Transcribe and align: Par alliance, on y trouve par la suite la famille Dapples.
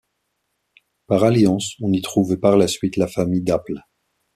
Par 1.05 1.23
alliance, 1.23 1.75
on 1.79 1.91
y 1.93 2.01
trouve 2.01 2.39
par 2.39 2.57
la 2.57 2.67
suite 2.67 2.97
la 2.97 3.07
famille 3.07 3.43
Dapples. 3.43 3.83